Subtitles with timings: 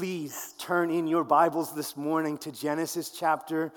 [0.00, 3.70] Please turn in your Bibles this morning to Genesis chapter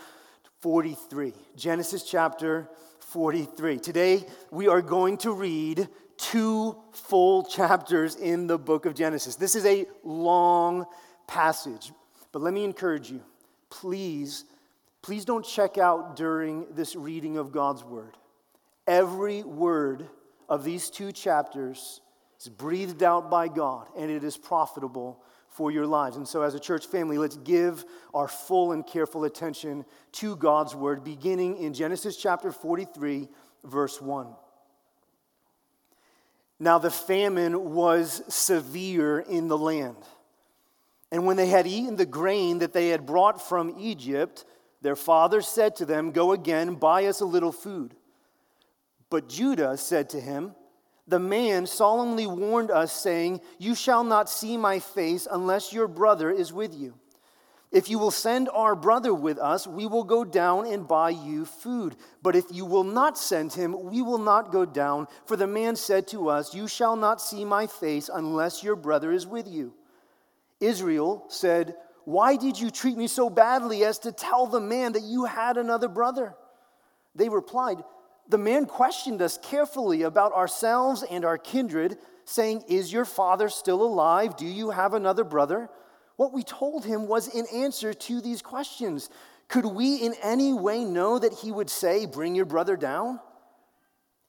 [0.62, 1.34] 43.
[1.58, 3.78] Genesis chapter 43.
[3.80, 9.36] Today we are going to read two full chapters in the book of Genesis.
[9.36, 10.86] This is a long
[11.28, 11.92] passage,
[12.32, 13.22] but let me encourage you.
[13.70, 14.46] Please,
[15.02, 18.16] please don't check out during this reading of God's word.
[18.88, 20.08] Every word
[20.48, 22.00] of these two chapters
[22.40, 25.22] is breathed out by God and it is profitable
[25.54, 26.18] for your lives.
[26.18, 30.76] And so, as a church family, let's give our full and careful attention to God's
[30.76, 33.30] word, beginning in Genesis chapter 43,
[33.64, 34.28] verse 1.
[36.60, 39.98] Now, the famine was severe in the land.
[41.12, 44.46] And when they had eaten the grain that they had brought from Egypt,
[44.82, 47.94] their father said to them, Go again, buy us a little food.
[49.10, 50.56] But Judah said to him,
[51.08, 56.32] the man solemnly warned us, saying, You shall not see my face unless your brother
[56.32, 56.94] is with you.
[57.74, 61.44] If you will send our brother with us, we will go down and buy you
[61.44, 61.96] food.
[62.22, 65.08] But if you will not send him, we will not go down.
[65.26, 69.12] For the man said to us, You shall not see my face unless your brother
[69.12, 69.74] is with you.
[70.60, 75.04] Israel said, Why did you treat me so badly as to tell the man that
[75.04, 76.36] you had another brother?
[77.16, 77.78] They replied,
[78.28, 83.84] the man questioned us carefully about ourselves and our kindred, saying, Is your father still
[83.84, 84.38] alive?
[84.38, 85.70] Do you have another brother?
[86.16, 89.10] What we told him was in answer to these questions.
[89.48, 93.20] Could we in any way know that he would say, Bring your brother down?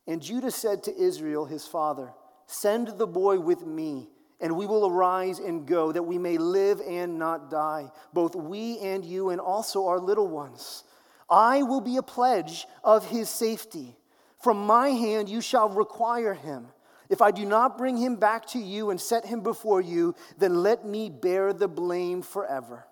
[0.06, 2.12] And Judah said to Israel, his father,
[2.47, 6.81] Send the boy with me, and we will arise and go, that we may live
[6.86, 10.84] and not die, both we and you, and also our little ones.
[11.28, 13.97] I will be a pledge of his safety.
[14.42, 16.69] From my hand you shall require him.
[17.08, 20.62] If I do not bring him back to you and set him before you, then
[20.62, 22.86] let me bear the blame forever.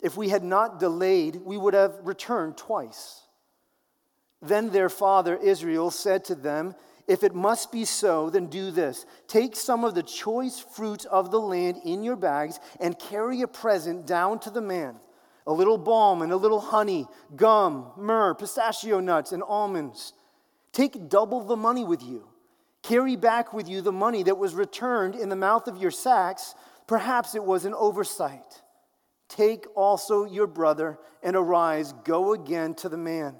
[0.00, 3.22] If we had not delayed, we would have returned twice.
[4.42, 6.74] Then their father Israel said to them,
[7.06, 11.30] If it must be so, then do this take some of the choice fruits of
[11.30, 14.96] the land in your bags and carry a present down to the man
[15.50, 20.12] a little balm and a little honey, gum, myrrh, pistachio nuts, and almonds.
[20.70, 22.28] Take double the money with you.
[22.84, 26.54] Carry back with you the money that was returned in the mouth of your sacks.
[26.86, 28.62] Perhaps it was an oversight.
[29.28, 33.34] Take also your brother and arise, go again to the man.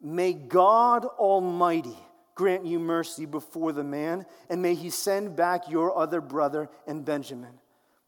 [0.00, 1.98] May God Almighty
[2.36, 7.04] grant you mercy before the man, and may he send back your other brother and
[7.04, 7.58] Benjamin.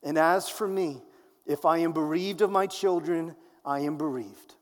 [0.05, 1.03] And as for me,
[1.49, 4.55] if I am bereaved of my children, I am bereaved.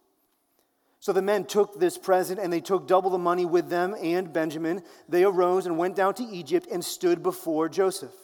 [1.00, 4.32] So the men took this present and they took double the money with them and
[4.32, 4.82] Benjamin.
[5.08, 8.14] They arose and went down to Egypt and stood before Joseph.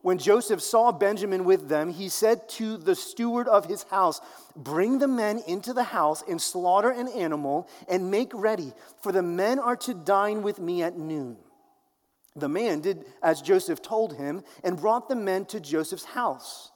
[0.00, 4.20] When Joseph saw Benjamin with them, he said to the steward of his house,
[4.56, 9.22] Bring the men into the house and slaughter an animal and make ready, for the
[9.22, 11.36] men are to dine with me at noon.
[12.34, 16.71] The man did as Joseph told him and brought the men to Joseph's house.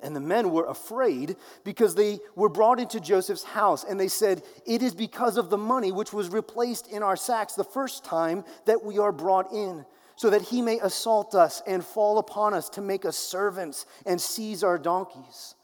[0.00, 4.42] And the men were afraid because they were brought into Joseph's house, and they said,
[4.66, 8.44] It is because of the money which was replaced in our sacks the first time
[8.66, 9.86] that we are brought in,
[10.16, 14.20] so that he may assault us and fall upon us to make us servants and
[14.20, 15.54] seize our donkeys.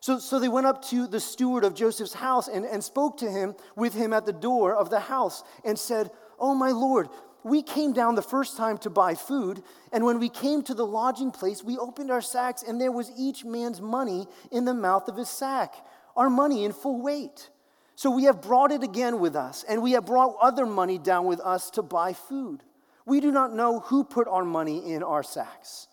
[0.00, 3.30] So, so they went up to the steward of Joseph's house and, and spoke to
[3.30, 7.08] him with him at the door of the house and said, Oh, my Lord,
[7.44, 9.62] we came down the first time to buy food,
[9.92, 13.12] and when we came to the lodging place, we opened our sacks, and there was
[13.16, 15.74] each man's money in the mouth of his sack,
[16.16, 17.50] our money in full weight.
[17.96, 21.26] So we have brought it again with us, and we have brought other money down
[21.26, 22.62] with us to buy food.
[23.04, 25.86] We do not know who put our money in our sacks.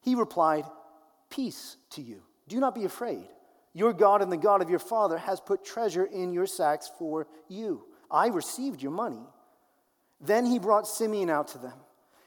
[0.00, 0.64] He replied,
[1.28, 2.22] Peace to you.
[2.46, 3.28] Do not be afraid.
[3.74, 7.26] Your God and the God of your father has put treasure in your sacks for
[7.48, 7.84] you.
[8.10, 9.26] I received your money.
[10.20, 11.74] Then he brought Simeon out to them.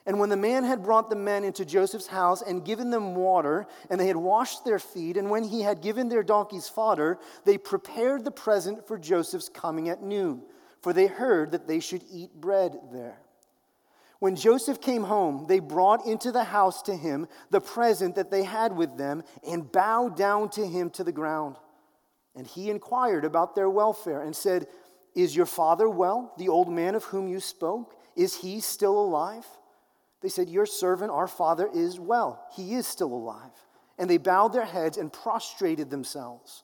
[0.06, 3.68] And when the man had brought the men into Joseph's house and given them water,
[3.90, 7.58] and they had washed their feet, and when he had given their donkeys fodder, they
[7.58, 10.42] prepared the present for Joseph's coming at noon,
[10.82, 13.20] for they heard that they should eat bread there.
[14.18, 18.44] When Joseph came home, they brought into the house to him the present that they
[18.44, 21.58] had with them and bowed down to him to the ground.
[22.36, 24.68] And he inquired about their welfare and said,
[25.16, 27.96] is your father well, the old man of whom you spoke?
[28.16, 29.46] Is he still alive?
[30.22, 32.46] They said, Your servant, our father, is well.
[32.56, 33.52] He is still alive.
[33.98, 36.64] And they bowed their heads and prostrated themselves.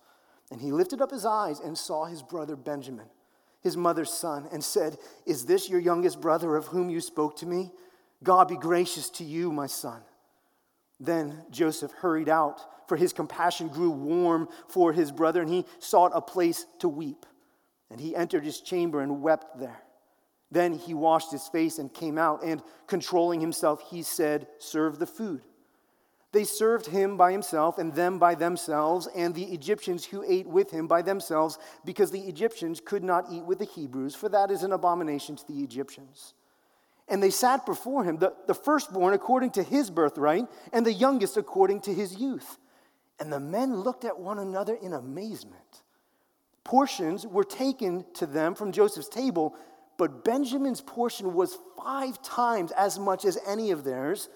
[0.51, 3.07] And he lifted up his eyes and saw his brother Benjamin,
[3.61, 7.45] his mother's son, and said, Is this your youngest brother of whom you spoke to
[7.45, 7.71] me?
[8.23, 10.01] God be gracious to you, my son.
[10.99, 16.11] Then Joseph hurried out, for his compassion grew warm for his brother, and he sought
[16.15, 17.25] a place to weep.
[17.89, 19.81] And he entered his chamber and wept there.
[20.51, 25.05] Then he washed his face and came out, and controlling himself, he said, Serve the
[25.05, 25.41] food.
[26.31, 30.71] They served him by himself, and them by themselves, and the Egyptians who ate with
[30.71, 34.63] him by themselves, because the Egyptians could not eat with the Hebrews, for that is
[34.63, 36.33] an abomination to the Egyptians.
[37.09, 41.37] And they sat before him, the, the firstborn according to his birthright, and the youngest
[41.37, 42.57] according to his youth.
[43.19, 45.83] And the men looked at one another in amazement.
[46.67, 49.55] Portions were taken to them from Joseph's table,
[49.97, 54.27] but Benjamin's portion was five times as much as any of theirs,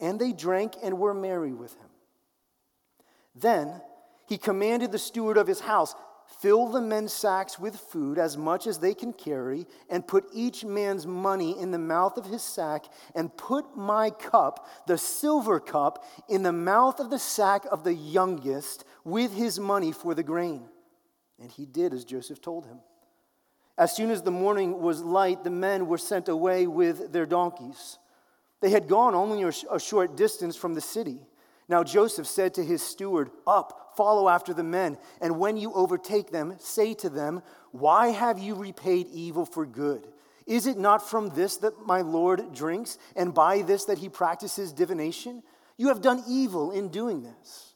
[0.00, 1.88] and they drank and were merry with him.
[3.34, 3.82] Then
[4.28, 5.96] he commanded the steward of his house
[6.38, 10.64] Fill the men's sacks with food, as much as they can carry, and put each
[10.64, 12.84] man's money in the mouth of his sack,
[13.16, 17.94] and put my cup, the silver cup, in the mouth of the sack of the
[17.94, 20.68] youngest, with his money for the grain.
[21.40, 22.80] And he did as Joseph told him.
[23.78, 27.98] As soon as the morning was light, the men were sent away with their donkeys.
[28.60, 31.20] They had gone only a short distance from the city.
[31.66, 36.30] Now Joseph said to his steward, Up, follow after the men, and when you overtake
[36.30, 40.06] them, say to them, Why have you repaid evil for good?
[40.46, 44.72] Is it not from this that my Lord drinks, and by this that he practices
[44.72, 45.42] divination?
[45.78, 47.69] You have done evil in doing this.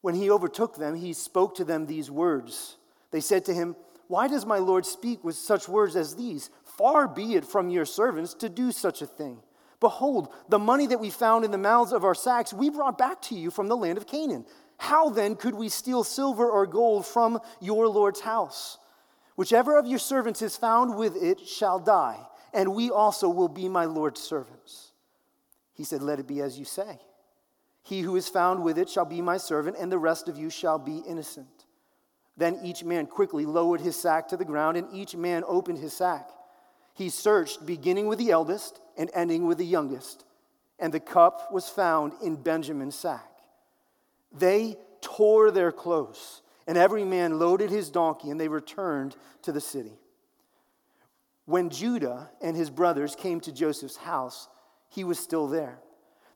[0.00, 2.76] When he overtook them, he spoke to them these words.
[3.10, 3.76] They said to him,
[4.08, 6.50] Why does my Lord speak with such words as these?
[6.64, 9.42] Far be it from your servants to do such a thing.
[9.80, 13.20] Behold, the money that we found in the mouths of our sacks we brought back
[13.22, 14.44] to you from the land of Canaan.
[14.78, 18.78] How then could we steal silver or gold from your Lord's house?
[19.36, 22.18] Whichever of your servants is found with it shall die,
[22.52, 24.92] and we also will be my Lord's servants.
[25.72, 26.98] He said, Let it be as you say.
[27.90, 30.48] He who is found with it shall be my servant, and the rest of you
[30.48, 31.66] shall be innocent.
[32.36, 35.92] Then each man quickly lowered his sack to the ground, and each man opened his
[35.92, 36.30] sack.
[36.94, 40.24] He searched, beginning with the eldest and ending with the youngest,
[40.78, 43.28] and the cup was found in Benjamin's sack.
[44.30, 49.60] They tore their clothes, and every man loaded his donkey, and they returned to the
[49.60, 49.98] city.
[51.44, 54.46] When Judah and his brothers came to Joseph's house,
[54.90, 55.80] he was still there.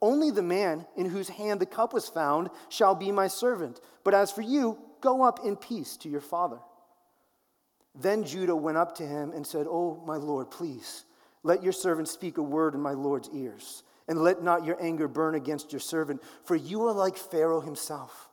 [0.00, 3.80] Only the man in whose hand the cup was found shall be my servant.
[4.04, 6.58] But as for you, go up in peace to your father.
[7.94, 11.04] Then Judah went up to him and said, Oh, my Lord, please
[11.42, 15.08] let your servant speak a word in my Lord's ears, and let not your anger
[15.08, 18.28] burn against your servant, for you are like Pharaoh himself.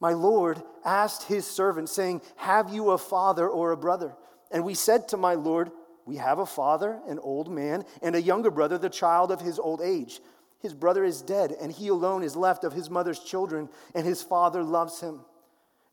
[0.00, 4.14] My Lord asked his servant, saying, Have you a father or a brother?
[4.50, 5.70] And we said to my Lord,
[6.06, 9.58] We have a father, an old man, and a younger brother, the child of his
[9.58, 10.20] old age.
[10.60, 14.22] His brother is dead, and he alone is left of his mother's children, and his
[14.22, 15.20] father loves him.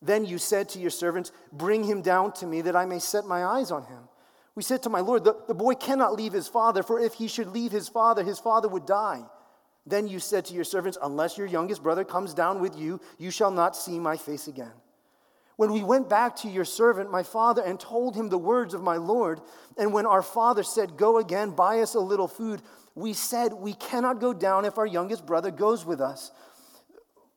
[0.01, 3.25] Then you said to your servants, Bring him down to me, that I may set
[3.25, 4.07] my eyes on him.
[4.55, 7.27] We said to my Lord, the, the boy cannot leave his father, for if he
[7.27, 9.23] should leave his father, his father would die.
[9.85, 13.31] Then you said to your servants, Unless your youngest brother comes down with you, you
[13.31, 14.71] shall not see my face again.
[15.57, 18.81] When we went back to your servant, my father, and told him the words of
[18.83, 19.41] my Lord,
[19.77, 22.61] and when our father said, Go again, buy us a little food,
[22.95, 26.31] we said, We cannot go down if our youngest brother goes with us.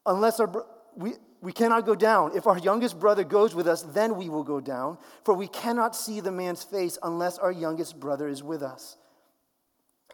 [0.07, 0.65] Unless our,
[0.97, 2.37] we, we cannot go down.
[2.37, 5.95] If our youngest brother goes with us, then we will go down, for we cannot
[5.95, 8.97] see the man's face unless our youngest brother is with us.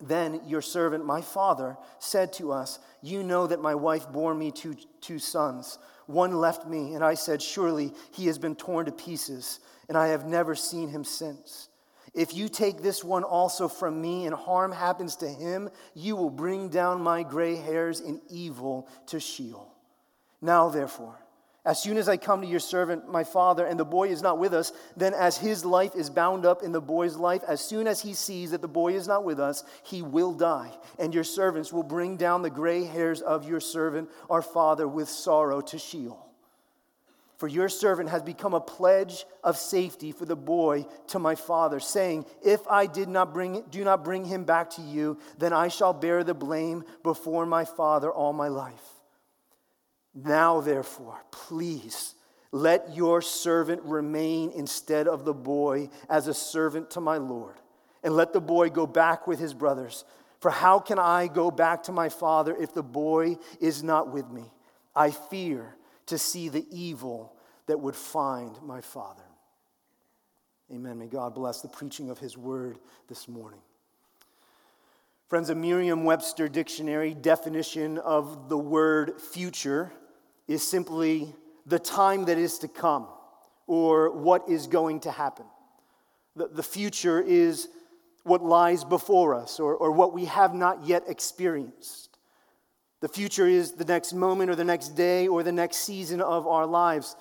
[0.01, 4.51] Then your servant, my father, said to us, You know that my wife bore me
[4.51, 5.79] two, two sons.
[6.07, 10.09] One left me, and I said, Surely he has been torn to pieces, and I
[10.09, 11.69] have never seen him since.
[12.15, 16.31] If you take this one also from me, and harm happens to him, you will
[16.31, 19.75] bring down my gray hairs in evil to Sheol.
[20.41, 21.19] Now, therefore,
[21.65, 24.39] as soon as I come to your servant, my father, and the boy is not
[24.39, 27.87] with us, then as his life is bound up in the boy's life, as soon
[27.87, 30.71] as he sees that the boy is not with us, he will die.
[30.99, 35.09] And your servants will bring down the gray hairs of your servant, our father, with
[35.09, 36.24] sorrow to Sheol.
[37.37, 41.81] For your servant has become a pledge of safety for the boy to my father,
[41.81, 45.69] saying, If I did not bring, do not bring him back to you, then I
[45.69, 48.83] shall bear the blame before my father all my life.
[50.15, 52.15] Now, therefore, please
[52.53, 57.57] let your servant remain instead of the boy as a servant to my Lord,
[58.05, 60.05] and let the boy go back with his brothers.
[60.39, 64.31] For how can I go back to my father if the boy is not with
[64.31, 64.53] me?
[64.95, 65.75] I fear
[66.07, 67.35] to see the evil
[67.67, 69.23] that would find my father.
[70.73, 70.99] Amen.
[70.99, 73.61] May God bless the preaching of his word this morning.
[75.29, 79.93] Friends, a Merriam Webster dictionary definition of the word future
[80.47, 81.35] is simply
[81.67, 83.07] the time that is to come
[83.67, 85.47] or what is going to happen.
[86.37, 87.69] The, the future is
[88.25, 92.14] what lies before us or, or what we have not yet experienced.
[93.05, 96.47] The future is the next moment or the next day or the next season of
[96.47, 97.17] our lives.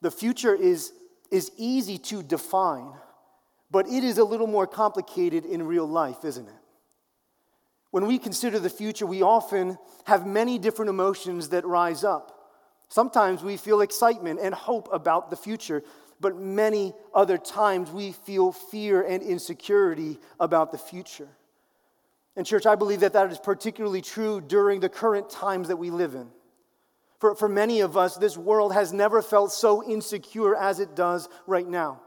[0.00, 0.92] The future is,
[1.32, 2.92] is easy to define,
[3.68, 6.54] but it is a little more complicated in real life, isn't it?
[7.90, 12.52] When we consider the future, we often have many different emotions that rise up.
[12.88, 15.82] Sometimes we feel excitement and hope about the future,
[16.20, 21.26] but many other times we feel fear and insecurity about the future.
[22.36, 25.90] And, church, I believe that that is particularly true during the current times that we
[25.90, 26.28] live in.
[27.18, 31.28] For, for many of us, this world has never felt so insecure as it does
[31.46, 32.02] right now.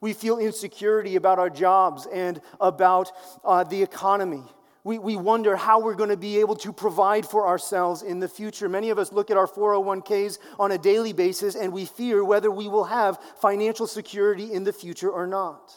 [0.00, 3.12] We feel insecurity about our jobs and about
[3.44, 4.42] uh, the economy
[4.82, 8.28] we, we wonder how we're going to be able to provide for ourselves in the
[8.28, 8.68] future.
[8.68, 12.50] Many of us look at our 401ks on a daily basis and we fear whether
[12.50, 15.74] we will have financial security in the future or not.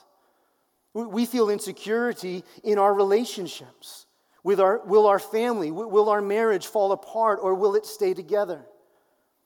[0.94, 4.06] We feel insecurity in our relationships.
[4.44, 8.66] With our, will our family, will our marriage fall apart or will it stay together?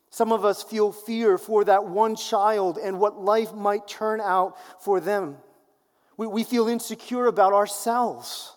[0.10, 4.58] Some of us feel fear for that one child and what life might turn out
[4.82, 5.38] for them.
[6.18, 8.56] We, we feel insecure about ourselves.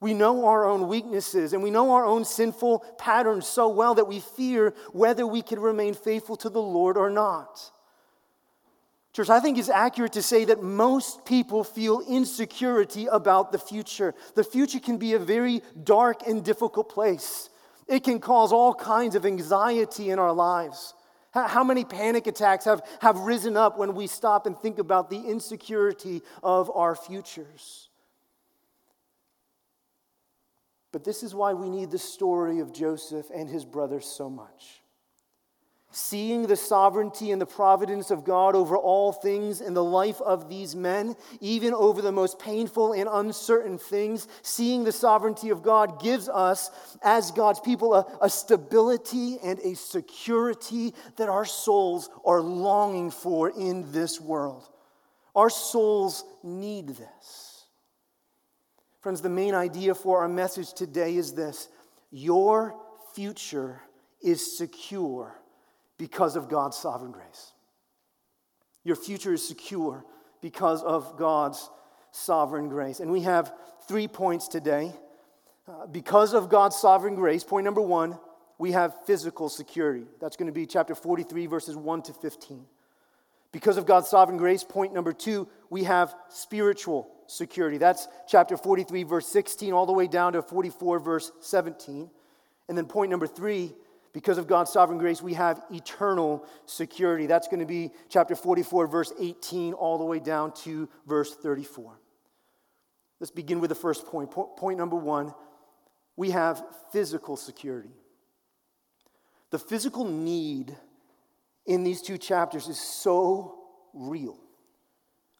[0.00, 4.08] We know our own weaknesses and we know our own sinful patterns so well that
[4.08, 7.70] we fear whether we can remain faithful to the Lord or not.
[9.12, 14.14] Church, I think it's accurate to say that most people feel insecurity about the future.
[14.36, 17.50] The future can be a very dark and difficult place.
[17.88, 20.94] It can cause all kinds of anxiety in our lives.
[21.32, 25.20] How many panic attacks have, have risen up when we stop and think about the
[25.20, 27.88] insecurity of our futures?
[30.92, 34.79] But this is why we need the story of Joseph and his brothers so much.
[35.92, 40.48] Seeing the sovereignty and the providence of God over all things in the life of
[40.48, 46.00] these men, even over the most painful and uncertain things, seeing the sovereignty of God
[46.00, 46.70] gives us,
[47.02, 53.50] as God's people, a, a stability and a security that our souls are longing for
[53.50, 54.68] in this world.
[55.34, 57.64] Our souls need this.
[59.00, 61.68] Friends, the main idea for our message today is this
[62.12, 62.76] your
[63.12, 63.80] future
[64.22, 65.39] is secure
[66.00, 67.52] because of God's sovereign grace.
[68.84, 70.02] Your future is secure
[70.40, 71.68] because of God's
[72.10, 73.00] sovereign grace.
[73.00, 73.52] And we have
[73.86, 74.94] three points today.
[75.68, 78.18] Uh, because of God's sovereign grace, point number one,
[78.56, 80.06] we have physical security.
[80.22, 82.64] That's going to be chapter 43, verses 1 to 15.
[83.52, 87.76] Because of God's sovereign grace, point number two, we have spiritual security.
[87.76, 92.08] That's chapter 43, verse 16, all the way down to 44, verse 17.
[92.70, 93.74] And then point number three,
[94.12, 97.26] because of God's sovereign grace, we have eternal security.
[97.26, 101.98] That's going to be chapter 44, verse 18, all the way down to verse 34.
[103.20, 104.30] Let's begin with the first point.
[104.30, 105.32] Point number one
[106.16, 106.62] we have
[106.92, 107.94] physical security.
[109.50, 110.76] The physical need
[111.64, 113.58] in these two chapters is so
[113.94, 114.38] real.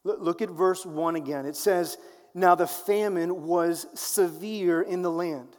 [0.05, 1.45] Look at verse 1 again.
[1.45, 1.99] It says,
[2.35, 5.57] Now the famine was severe in the land.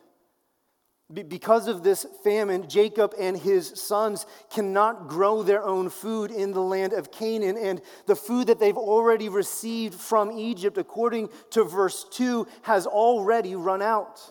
[1.13, 6.62] Because of this famine, Jacob and his sons cannot grow their own food in the
[6.62, 7.58] land of Canaan.
[7.58, 13.56] And the food that they've already received from Egypt, according to verse 2, has already
[13.56, 14.22] run out.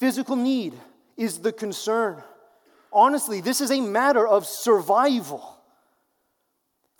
[0.00, 0.74] Physical need
[1.16, 2.22] is the concern.
[2.92, 5.59] Honestly, this is a matter of survival.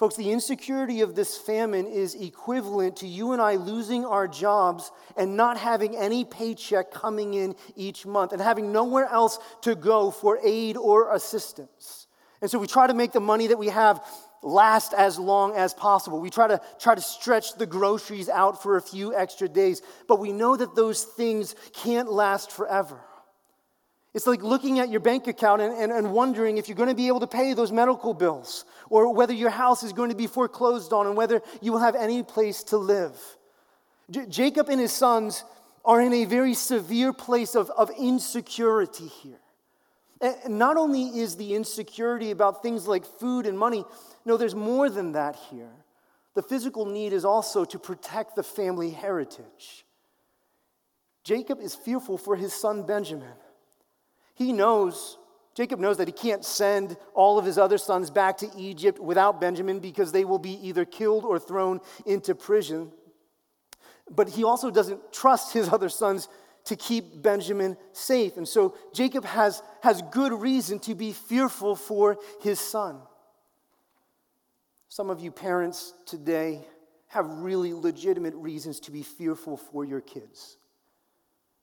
[0.01, 4.91] Folks, the insecurity of this famine is equivalent to you and I losing our jobs
[5.15, 10.11] and not having any paycheck coming in each month and having nowhere else to go
[10.11, 12.07] for aid or assistance.
[12.41, 14.03] And so we try to make the money that we have
[14.43, 16.19] last as long as possible.
[16.19, 20.19] We try to try to stretch the groceries out for a few extra days, but
[20.19, 22.99] we know that those things can't last forever.
[24.13, 26.97] It's like looking at your bank account and, and, and, wondering if you're going to
[26.97, 30.27] be able to pay those medical bills, or whether your house is going to be
[30.27, 33.17] foreclosed on, and whether you will have any place to live.
[34.11, 35.45] J- Jacob and his sons
[35.85, 39.39] are in a very severe place of, of insecurity here.
[40.21, 43.85] And not only is the insecurity about things like food and money,
[44.25, 45.71] no, there's more than that here.
[46.35, 49.87] The physical need is also to protect the family heritage.
[51.25, 53.33] Jacob is fearful for his son Benjamin.
[54.41, 55.19] He knows,
[55.55, 59.39] Jacob knows that he can't send all of his other sons back to Egypt without
[59.39, 62.91] Benjamin because they will be either killed or thrown into prison.
[64.11, 66.27] But he also doesn't trust his other sons
[66.65, 68.39] to keep Benjamin safe.
[68.39, 72.99] And so Jacob has, has good reason to be fearful for his son.
[74.89, 76.67] Some of you parents today
[77.09, 80.57] have really legitimate reasons to be fearful for your kids.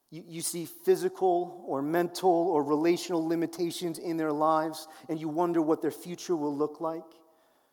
[0.09, 5.61] You, you see physical or mental or relational limitations in their lives, and you wonder
[5.61, 7.03] what their future will look like.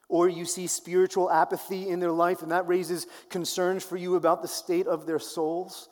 [0.08, 4.42] Or you see spiritual apathy in their life, and that raises concerns for you about
[4.42, 5.88] the state of their souls.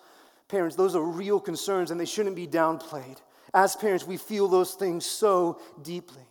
[0.48, 3.16] Parents, those are real concerns and they shouldn't be downplayed.
[3.54, 6.22] As parents, we feel those things so deeply.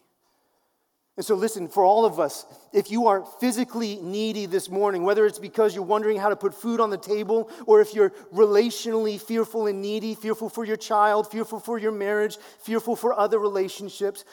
[1.18, 5.26] And so, listen, for all of us, if you are physically needy this morning, whether
[5.26, 9.20] it's because you're wondering how to put food on the table, or if you're relationally
[9.20, 14.24] fearful and needy, fearful for your child, fearful for your marriage, fearful for other relationships,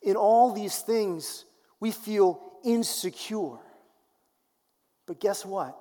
[0.00, 1.44] in all these things,
[1.80, 3.58] we feel insecure.
[5.06, 5.76] But guess what?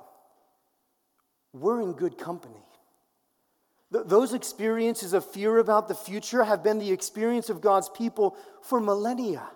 [1.54, 2.56] We're in good company.
[3.90, 8.82] Those experiences of fear about the future have been the experience of God's people for
[8.82, 9.48] millennia.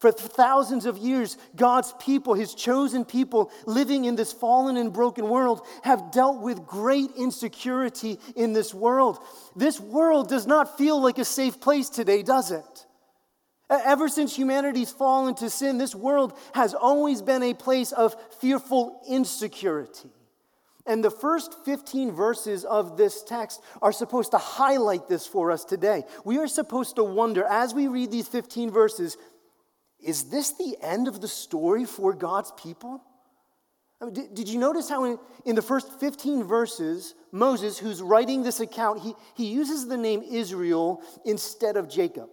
[0.00, 5.28] For thousands of years, God's people, his chosen people living in this fallen and broken
[5.28, 9.18] world, have dealt with great insecurity in this world.
[9.54, 12.86] This world does not feel like a safe place today, does it?
[13.68, 19.02] Ever since humanity's fallen to sin, this world has always been a place of fearful
[19.06, 20.08] insecurity.
[20.86, 25.64] And the first 15 verses of this text are supposed to highlight this for us
[25.64, 26.04] today.
[26.24, 29.18] We are supposed to wonder, as we read these 15 verses,
[30.04, 33.02] is this the end of the story for God's people?
[34.00, 38.00] I mean, did, did, you notice how in, in the first 15 verses, Moses, who's
[38.00, 42.30] writing this account, he, he uses the name Israel instead of Jacob?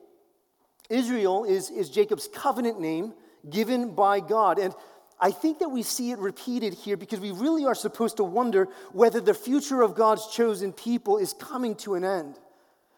[0.89, 3.13] Israel is, is Jacob's covenant name
[3.50, 4.60] given by God.
[4.60, 4.74] And
[5.20, 8.70] I think that we see it repeated here because we really are supposed to wonder
[8.94, 12.39] whether the future of God's chosen people is coming to an end.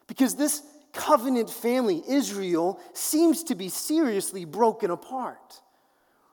[0.08, 0.62] Because this
[0.94, 5.62] covenant family, Israel, seems to be seriously broken apart.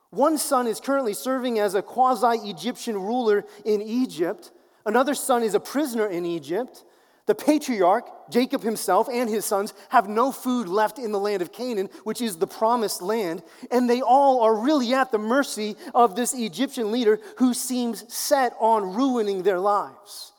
[0.09, 4.51] One son is currently serving as a quasi Egyptian ruler in Egypt,
[4.85, 6.83] another son is a prisoner in Egypt.
[7.27, 11.51] The patriarch, Jacob himself, and his sons have no food left in the land of
[11.51, 16.15] Canaan, which is the promised land, and they all are really at the mercy of
[16.15, 20.31] this Egyptian leader who seems set on ruining their lives.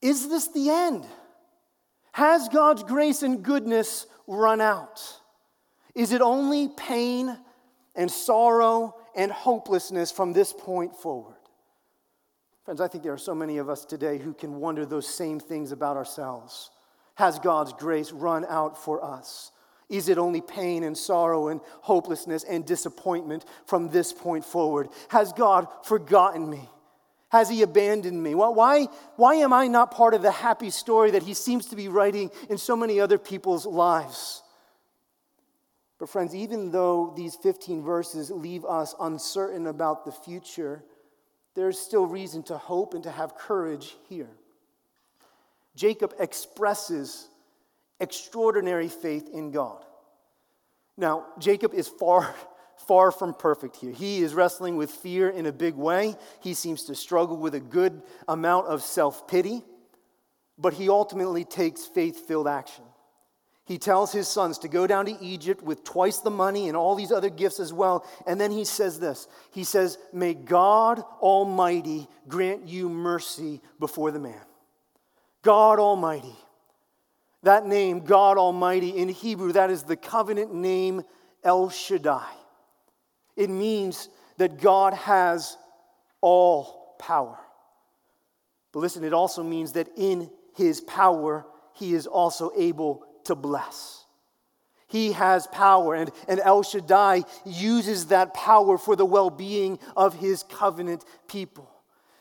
[0.00, 1.04] Is this the end?
[2.14, 5.02] Has God's grace and goodness run out?
[5.96, 7.36] Is it only pain
[7.96, 11.34] and sorrow and hopelessness from this point forward?
[12.64, 15.40] Friends, I think there are so many of us today who can wonder those same
[15.40, 16.70] things about ourselves.
[17.16, 19.50] Has God's grace run out for us?
[19.88, 24.88] Is it only pain and sorrow and hopelessness and disappointment from this point forward?
[25.08, 26.68] Has God forgotten me?
[27.34, 28.36] Has he abandoned me?
[28.36, 31.88] Why, why am I not part of the happy story that he seems to be
[31.88, 34.44] writing in so many other people's lives?
[35.98, 40.84] But, friends, even though these 15 verses leave us uncertain about the future,
[41.56, 44.30] there's still reason to hope and to have courage here.
[45.74, 47.26] Jacob expresses
[47.98, 49.84] extraordinary faith in God.
[50.96, 52.32] Now, Jacob is far
[52.86, 53.92] far from perfect here.
[53.92, 56.16] He is wrestling with fear in a big way.
[56.40, 59.62] He seems to struggle with a good amount of self pity,
[60.58, 62.84] but he ultimately takes faith filled action.
[63.66, 66.94] He tells his sons to go down to Egypt with twice the money and all
[66.94, 68.04] these other gifts as well.
[68.26, 74.18] And then he says this He says, May God Almighty grant you mercy before the
[74.18, 74.40] man.
[75.42, 76.36] God Almighty.
[77.42, 81.02] That name, God Almighty, in Hebrew, that is the covenant name
[81.42, 82.24] El Shaddai.
[83.36, 85.56] It means that God has
[86.20, 87.38] all power.
[88.72, 94.04] But listen, it also means that in his power, he is also able to bless.
[94.86, 100.14] He has power, and, and El Shaddai uses that power for the well being of
[100.14, 101.70] his covenant people.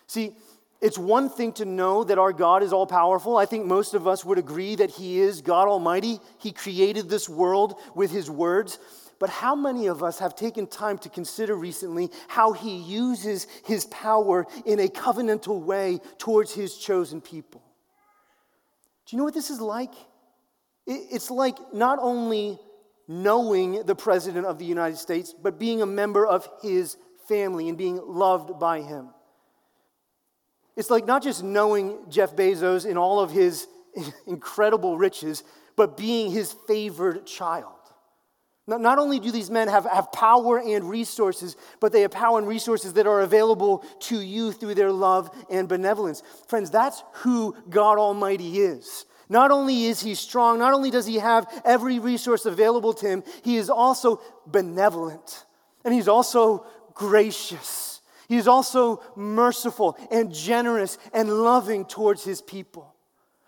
[0.07, 0.35] See,
[0.83, 3.37] it's one thing to know that our God is all powerful.
[3.37, 6.19] I think most of us would agree that He is God Almighty.
[6.39, 8.79] He created this world with His words.
[9.23, 13.85] But how many of us have taken time to consider recently how he uses his
[13.85, 17.63] power in a covenantal way towards his chosen people?
[19.05, 19.93] Do you know what this is like?
[20.85, 22.59] It's like not only
[23.07, 26.97] knowing the President of the United States, but being a member of his
[27.29, 29.07] family and being loved by him.
[30.75, 33.67] It's like not just knowing Jeff Bezos in all of his
[34.27, 35.45] incredible riches,
[35.77, 37.82] but being his favored child.
[38.65, 42.47] Not only do these men have, have power and resources, but they have power and
[42.47, 46.23] resources that are available to you through their love and benevolence.
[46.47, 49.05] Friends, that's who God Almighty is.
[49.27, 53.23] Not only is he strong, not only does he have every resource available to him,
[53.43, 55.45] he is also benevolent
[55.83, 58.01] and he's also gracious.
[58.29, 62.92] He's also merciful and generous and loving towards his people.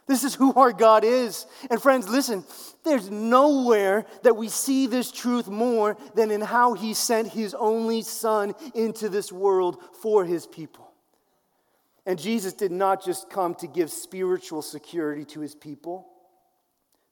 [0.07, 1.47] This is who our God is.
[1.69, 2.43] And friends, listen,
[2.83, 8.03] there's nowhere that we see this truth more than in how he sent his only
[8.03, 10.91] son into this world for his people.
[12.05, 16.07] And Jesus did not just come to give spiritual security to his people.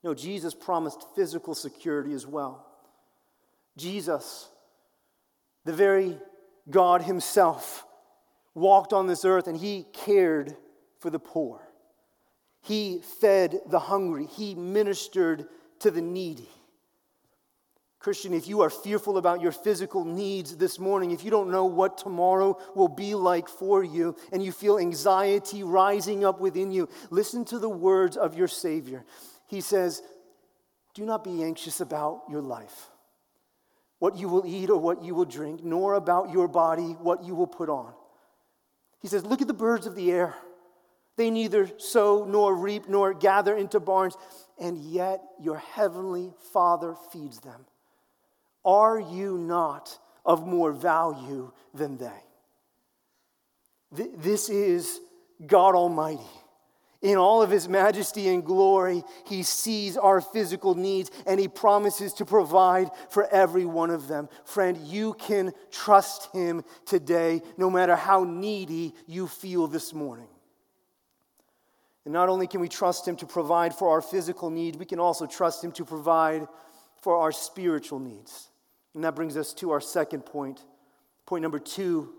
[0.04, 2.68] No, Jesus promised physical security as well.
[3.76, 4.50] Jesus,
[5.66, 6.20] the very
[6.70, 7.88] God himself,
[8.54, 10.56] walked on this earth and he cared
[11.00, 11.60] for the poor.
[12.64, 14.26] He fed the hungry.
[14.26, 15.46] He ministered
[15.80, 16.50] to the needy.
[18.00, 21.66] Christian, if you are fearful about your physical needs this morning, if you don't know
[21.66, 26.90] what tomorrow will be like for you, and you feel anxiety rising up within you,
[27.10, 29.06] listen to the words of your Savior.
[29.48, 30.02] He says,
[30.94, 32.90] Do not be anxious about your life,
[34.00, 37.36] what you will eat or what you will drink, nor about your body, what you
[37.36, 37.94] will put on.
[39.02, 40.36] He says, Look at the birds of the air.
[41.16, 44.16] They neither sow nor reap nor gather into barns,
[44.60, 47.66] and yet your heavenly Father feeds them.
[48.66, 52.24] Are you not of more value than they?
[53.92, 55.00] This is
[55.46, 56.22] God Almighty.
[57.04, 62.14] In all of his majesty and glory, he sees our physical needs and he promises
[62.14, 64.30] to provide for every one of them.
[64.46, 70.30] Friend, you can trust him today, no matter how needy you feel this morning.
[72.06, 75.00] And not only can we trust Him to provide for our physical needs, we can
[75.00, 76.48] also trust Him to provide
[77.02, 78.50] for our spiritual needs.
[78.94, 80.64] And that brings us to our second point.
[81.26, 82.14] Point number two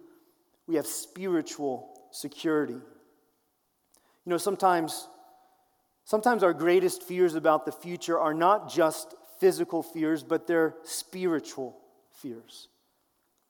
[0.66, 2.72] we have spiritual security.
[2.72, 2.80] You
[4.30, 5.08] know, sometimes,
[6.04, 11.76] sometimes our greatest fears about the future are not just physical fears, but they're spiritual
[12.12, 12.68] fears.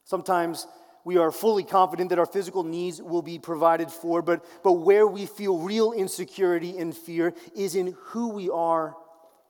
[0.05, 0.66] Sometimes
[1.05, 5.07] we are fully confident that our physical needs will be provided for, but, but where
[5.07, 8.97] we feel real insecurity and fear is in who we are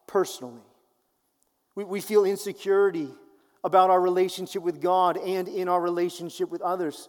[0.09, 0.62] personally.
[1.77, 3.09] We, we feel insecurity
[3.62, 7.09] about our relationship with God and in our relationship with others.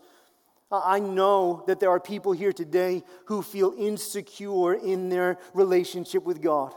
[0.71, 6.41] I know that there are people here today who feel insecure in their relationship with
[6.41, 6.73] God.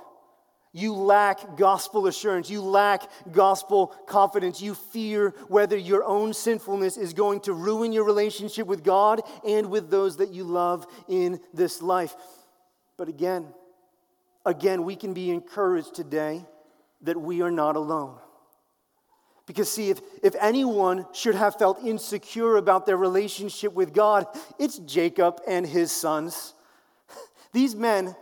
[0.72, 2.50] You lack gospel assurance.
[2.50, 4.60] You lack gospel confidence.
[4.60, 9.70] You fear whether your own sinfulness is going to ruin your relationship with God and
[9.70, 12.14] with those that you love in this life.
[12.96, 13.46] But again,
[14.44, 16.44] again, we can be encouraged today
[17.02, 18.18] that we are not alone.
[19.46, 24.26] Because, see, if, if anyone should have felt insecure about their relationship with God,
[24.58, 26.52] it's Jacob and his sons.
[27.52, 28.14] These men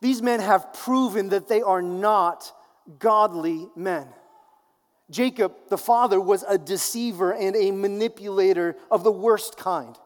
[0.00, 2.52] these men have proven that they are not
[2.98, 4.06] godly men.
[5.10, 9.96] Jacob, the father, was a deceiver and a manipulator of the worst kind.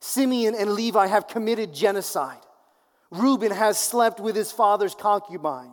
[0.00, 2.38] Simeon and Levi have committed genocide.
[3.10, 5.72] Reuben has slept with his father's concubine.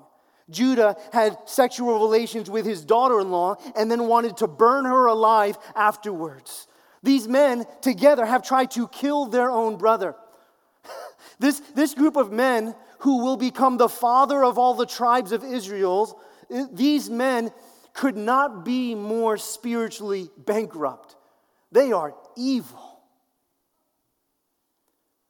[0.50, 5.08] Judah had sexual relations with his daughter in law and then wanted to burn her
[5.08, 6.68] alive afterwards.
[7.02, 10.16] These men together have tried to kill their own brother.
[11.38, 12.74] This, this group of men
[13.06, 16.20] who will become the father of all the tribes of Israel,
[16.74, 17.52] these men
[17.94, 21.16] could not be more spiritually bankrupt.
[21.72, 23.00] They are evil.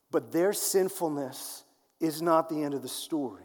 [0.09, 1.65] But their sinfulness
[1.99, 3.43] is not the end of the story.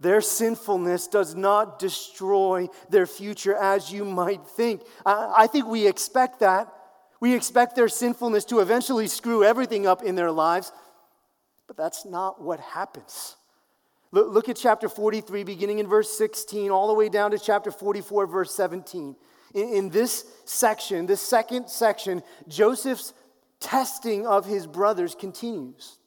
[0.00, 4.80] Their sinfulness does not destroy their future as you might think.
[5.04, 6.72] I, think we expect that.
[7.20, 10.72] We expect their sinfulness to eventually screw everything up in their lives.
[11.66, 13.36] But that's not what happens.
[14.12, 18.28] Look, at chapter 43, beginning in verse 16, all the way down to chapter 44,
[18.28, 19.16] verse 17.
[19.54, 23.12] In, this section, this second section, Joseph's
[23.58, 25.98] testing of his brothers continues.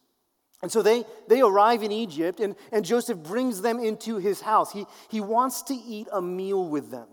[0.62, 4.72] And so they, they arrive in Egypt, and, and Joseph brings them into his house.
[4.72, 7.08] He, he wants to eat a meal with them.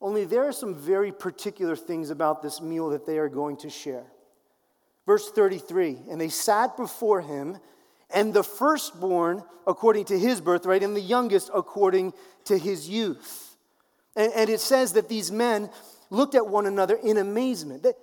[0.00, 3.70] Only there are some very particular things about this meal that they are going to
[3.70, 4.06] share.
[5.10, 7.58] Verse 33 And they sat before him,
[8.14, 12.12] and the firstborn according to his birthright, and the youngest according
[12.44, 13.56] to his youth.
[14.14, 15.68] And, and it says that these men
[16.10, 17.82] looked at one another in amazement.
[17.82, 17.94] They,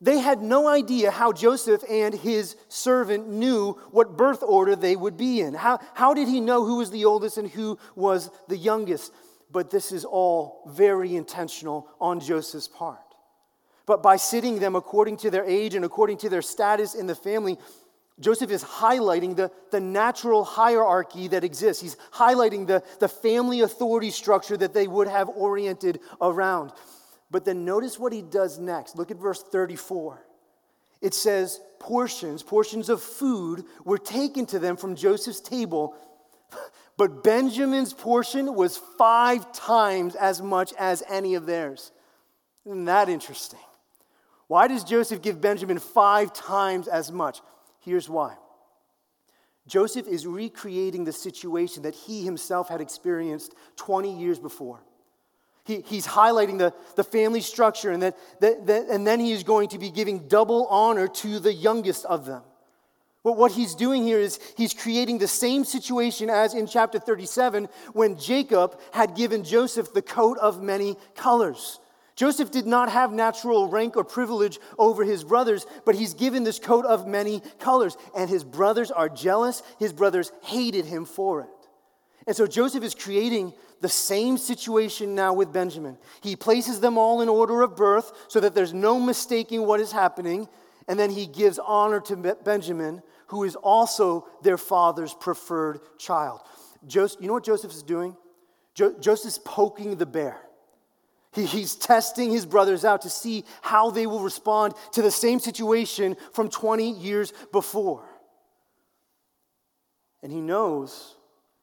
[0.00, 5.16] they had no idea how Joseph and his servant knew what birth order they would
[5.16, 5.54] be in.
[5.54, 9.12] How, how did he know who was the oldest and who was the youngest?
[9.52, 13.05] But this is all very intentional on Joseph's part.
[13.86, 17.14] But by sitting them according to their age and according to their status in the
[17.14, 17.56] family,
[18.18, 21.82] Joseph is highlighting the, the natural hierarchy that exists.
[21.82, 26.72] He's highlighting the, the family authority structure that they would have oriented around.
[27.30, 28.96] But then notice what he does next.
[28.96, 30.24] Look at verse 34.
[31.02, 35.94] It says, Portions, portions of food were taken to them from Joseph's table,
[36.96, 41.92] but Benjamin's portion was five times as much as any of theirs.
[42.64, 43.60] Isn't that interesting?
[44.48, 47.40] Why does Joseph give Benjamin five times as much?
[47.80, 48.36] Here's why.
[49.66, 54.80] Joseph is recreating the situation that he himself had experienced 20 years before.
[55.64, 59.42] He, he's highlighting the, the family structure, and, that, that, that, and then he is
[59.42, 62.42] going to be giving double honor to the youngest of them.
[63.24, 67.68] But what he's doing here is he's creating the same situation as in chapter 37
[67.92, 71.80] when Jacob had given Joseph the coat of many colors.
[72.16, 76.58] Joseph did not have natural rank or privilege over his brothers, but he's given this
[76.58, 77.96] coat of many colors.
[78.16, 79.62] And his brothers are jealous.
[79.78, 81.48] His brothers hated him for it.
[82.26, 83.52] And so Joseph is creating
[83.82, 85.98] the same situation now with Benjamin.
[86.22, 89.92] He places them all in order of birth so that there's no mistaking what is
[89.92, 90.48] happening.
[90.88, 96.40] And then he gives honor to Benjamin, who is also their father's preferred child.
[96.86, 98.16] Joseph, you know what Joseph is doing?
[98.74, 100.38] Jo- Joseph's poking the bear.
[101.36, 105.38] He, he's testing his brothers out to see how they will respond to the same
[105.38, 108.04] situation from 20 years before.
[110.22, 111.14] And he knows,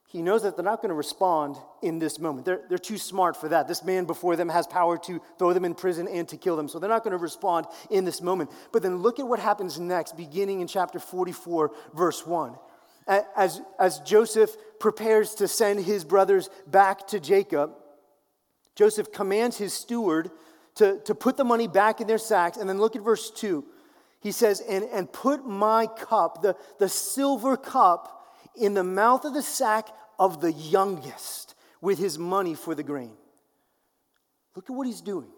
[0.06, 2.46] he knows that they're not going to respond in this moment.
[2.46, 3.66] They're, they're too smart for that.
[3.66, 6.68] This man before them has power to throw them in prison and to kill them.
[6.68, 8.50] So they're not going to respond in this moment.
[8.72, 12.54] But then look at what happens next, beginning in chapter 44, verse 1.
[13.06, 17.72] As, as Joseph prepares to send his brothers back to Jacob,
[18.74, 20.30] Joseph commands his steward
[20.76, 22.56] to, to put the money back in their sacks.
[22.56, 23.64] And then look at verse 2.
[24.20, 28.10] He says, And, and put my cup, the, the silver cup,
[28.56, 33.12] in the mouth of the sack of the youngest with his money for the grain.
[34.56, 35.28] Look at what he's doing.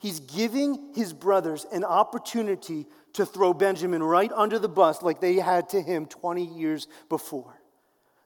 [0.00, 5.34] He's giving his brothers an opportunity to throw Benjamin right under the bus like they
[5.36, 7.61] had to him 20 years before.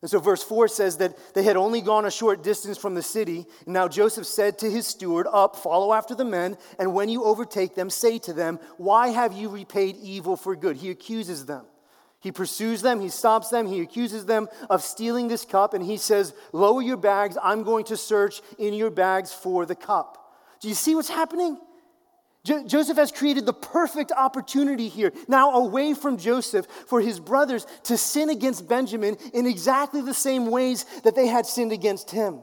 [0.07, 3.03] And so, verse 4 says that they had only gone a short distance from the
[3.03, 3.45] city.
[3.64, 7.25] And now Joseph said to his steward, Up, follow after the men, and when you
[7.25, 10.77] overtake them, say to them, Why have you repaid evil for good?
[10.77, 11.64] He accuses them.
[12.21, 15.97] He pursues them, he stops them, he accuses them of stealing this cup, and he
[15.97, 20.38] says, Lower your bags, I'm going to search in your bags for the cup.
[20.61, 21.59] Do you see what's happening?
[22.46, 27.66] Jo- Joseph has created the perfect opportunity here, now away from Joseph, for his brothers
[27.85, 32.40] to sin against Benjamin in exactly the same ways that they had sinned against him.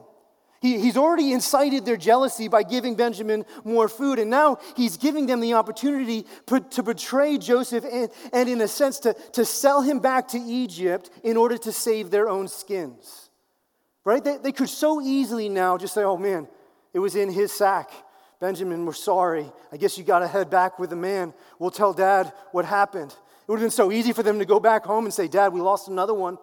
[0.60, 5.26] He, he's already incited their jealousy by giving Benjamin more food, and now he's giving
[5.26, 6.26] them the opportunity
[6.70, 11.08] to betray Joseph and, and in a sense, to, to sell him back to Egypt
[11.22, 13.30] in order to save their own skins.
[14.04, 14.22] Right?
[14.22, 16.46] They, they could so easily now just say, oh man,
[16.92, 17.90] it was in his sack.
[18.44, 19.50] Benjamin, we're sorry.
[19.72, 21.32] I guess you got to head back with the man.
[21.58, 23.10] We'll tell dad what happened.
[23.10, 25.54] It would have been so easy for them to go back home and say, Dad,
[25.54, 26.36] we lost another one.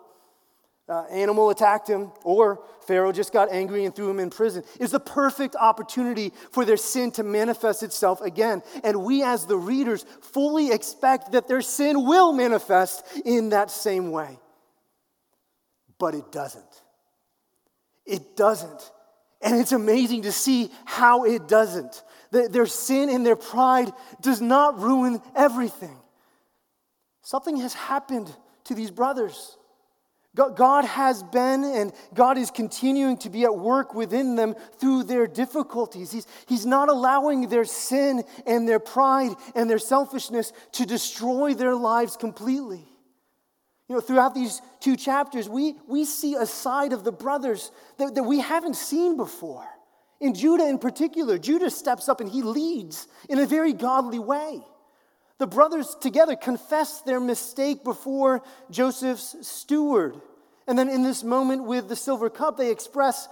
[0.89, 4.63] Uh, animal attacked him, or Pharaoh just got angry and threw him in prison.
[4.79, 8.63] It's the perfect opportunity for their sin to manifest itself again.
[8.83, 14.09] And we, as the readers, fully expect that their sin will manifest in that same
[14.09, 14.39] way.
[15.99, 16.81] But it doesn't.
[18.07, 18.91] It doesn't.
[19.41, 22.03] And it's amazing to see how it doesn't.
[22.31, 25.97] Their sin and their pride does not ruin everything.
[27.23, 28.33] Something has happened
[28.65, 29.57] to these brothers.
[30.33, 35.27] God has been and God is continuing to be at work within them through their
[35.27, 36.11] difficulties.
[36.11, 41.75] He's, he's not allowing their sin and their pride and their selfishness to destroy their
[41.75, 42.87] lives completely.
[43.91, 48.15] You know, throughout these two chapters, we, we see a side of the brothers that,
[48.15, 49.67] that we haven't seen before.
[50.21, 54.61] In Judah, in particular, Judah steps up and he leads in a very godly way.
[55.39, 60.15] The brothers together confess their mistake before Joseph's steward.
[60.69, 63.27] And then in this moment with the silver cup, they express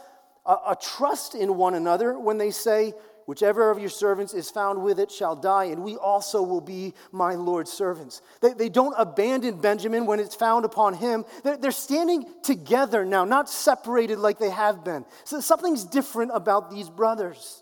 [0.46, 2.94] a, a trust in one another when they say,
[3.30, 6.96] Whichever of your servants is found with it shall die, and we also will be
[7.12, 8.24] my Lord's servants.
[8.42, 11.26] They, they don't abandon Benjamin when it's found upon him.
[11.44, 15.06] They're, they're standing together now, not separated like they have been.
[15.26, 17.62] So something's different about these brothers.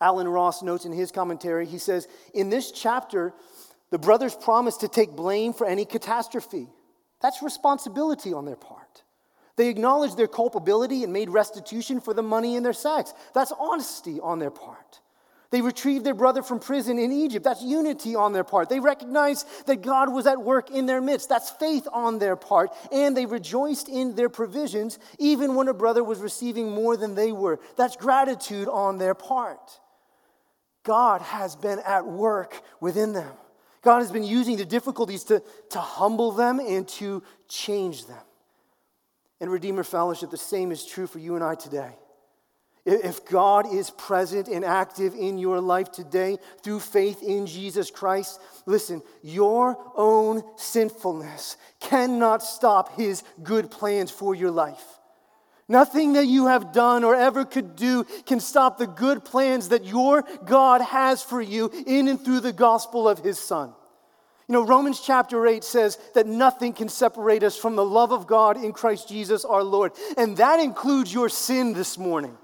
[0.00, 3.34] Allen Ross notes in his commentary, he says, In this chapter,
[3.90, 6.70] the brothers promise to take blame for any catastrophe.
[7.20, 9.03] That's responsibility on their part.
[9.56, 13.14] They acknowledged their culpability and made restitution for the money in their sacks.
[13.34, 15.00] That's honesty on their part.
[15.50, 17.44] They retrieved their brother from prison in Egypt.
[17.44, 18.68] That's unity on their part.
[18.68, 21.28] They recognized that God was at work in their midst.
[21.28, 22.70] That's faith on their part.
[22.90, 27.30] And they rejoiced in their provisions, even when a brother was receiving more than they
[27.30, 27.60] were.
[27.76, 29.78] That's gratitude on their part.
[30.82, 33.30] God has been at work within them.
[33.82, 35.40] God has been using the difficulties to,
[35.70, 38.24] to humble them and to change them
[39.40, 41.96] and Redeemer Fellowship, the same is true for you and I today.
[42.86, 48.40] If God is present and active in your life today through faith in Jesus Christ,
[48.66, 54.84] listen, your own sinfulness cannot stop his good plans for your life.
[55.66, 59.86] Nothing that you have done or ever could do can stop the good plans that
[59.86, 63.72] your God has for you in and through the gospel of his Son.
[64.48, 68.26] You know, Romans chapter 8 says that nothing can separate us from the love of
[68.26, 69.92] God in Christ Jesus our Lord.
[70.18, 72.36] And that includes your sin this morning.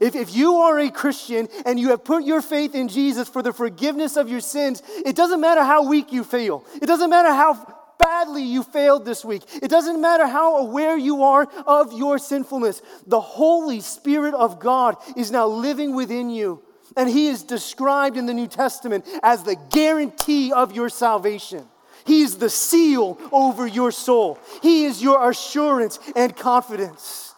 [0.00, 3.42] If, if you are a Christian and you have put your faith in Jesus for
[3.42, 6.64] the forgiveness of your sins, it doesn't matter how weak you feel.
[6.80, 9.42] It doesn't matter how badly you failed this week.
[9.60, 12.82] It doesn't matter how aware you are of your sinfulness.
[13.06, 16.62] The Holy Spirit of God is now living within you
[16.96, 21.64] and he is described in the New Testament as the guarantee of your salvation.
[22.06, 24.38] He is the seal over your soul.
[24.62, 27.34] He is your assurance and confidence.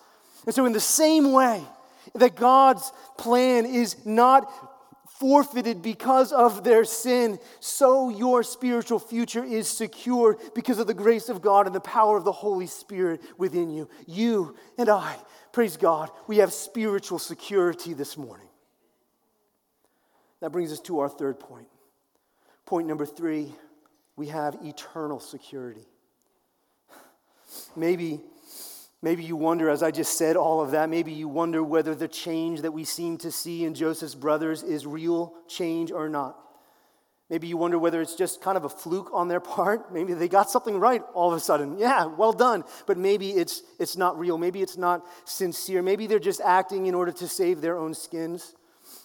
[0.47, 1.63] And so, in the same way
[2.15, 4.51] that God's plan is not
[5.19, 11.29] forfeited because of their sin, so your spiritual future is secured because of the grace
[11.29, 13.89] of God and the power of the Holy Spirit within you.
[14.07, 15.17] You and I,
[15.53, 18.50] praise God, we have spiritual security this morning.
[20.41, 21.69] That brings us to our third point.
[22.67, 23.53] Point number three
[24.17, 25.87] we have eternal security.
[27.75, 28.21] Maybe,
[29.01, 32.07] maybe you wonder, as I just said all of that, maybe you wonder whether the
[32.07, 36.37] change that we seem to see in Joseph's brothers is real change or not.
[37.31, 39.93] Maybe you wonder whether it's just kind of a fluke on their part.
[39.93, 41.79] Maybe they got something right all of a sudden.
[41.79, 42.65] Yeah, well done.
[42.87, 44.37] But maybe it's, it's not real.
[44.37, 45.81] Maybe it's not sincere.
[45.81, 48.55] Maybe they're just acting in order to save their own skins.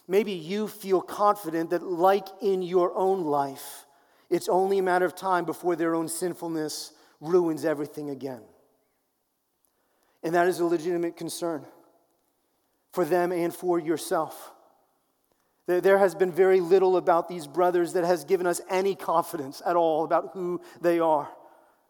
[0.08, 3.86] Maybe you feel confident that, like in your own life,
[4.30, 6.92] it's only a matter of time before their own sinfulness
[7.22, 8.42] ruins everything again.
[10.24, 11.66] And that is a legitimate concern
[12.92, 14.52] for them and for yourself.
[15.68, 19.76] There has been very little about these brothers that has given us any confidence at
[19.76, 21.30] all about who they are.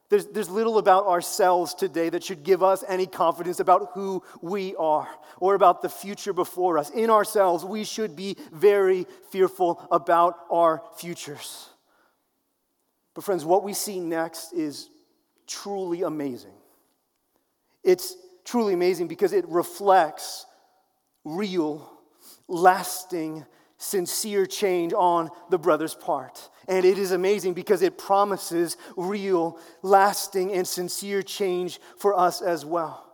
[0.10, 4.76] There's, there's little about ourselves today that should give us any confidence about who we
[4.76, 6.91] are or about the future before us.
[6.91, 11.70] In ourselves, we should be very fearful about our futures.
[13.15, 14.89] But, friends, what we see next is
[15.48, 16.54] truly amazing.
[17.84, 20.46] It's truly amazing because it reflects
[21.24, 21.89] real,
[22.48, 23.46] lasting,
[23.78, 26.50] sincere change on the brother's part.
[26.67, 32.65] And it is amazing because it promises real, lasting, and sincere change for us as
[32.65, 33.06] well.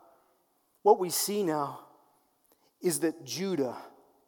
[0.84, 1.82] What we see now
[2.82, 3.78] is that Judah